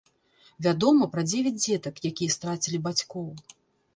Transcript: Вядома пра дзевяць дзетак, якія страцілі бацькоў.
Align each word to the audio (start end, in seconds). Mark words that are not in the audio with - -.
Вядома 0.67 1.07
пра 1.15 1.21
дзевяць 1.29 1.59
дзетак, 1.65 1.95
якія 2.11 2.35
страцілі 2.37 2.77
бацькоў. 2.87 3.27